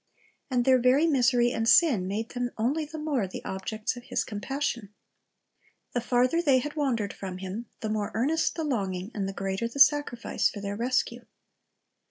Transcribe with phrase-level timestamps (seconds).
[0.49, 4.23] And their very misery and sin made them only the more the objects of His
[4.23, 4.91] compassion.
[5.93, 9.67] The farther they had wandered from Him, the more earnest the longing and the greater
[9.67, 11.25] the sacrifice for their rescue.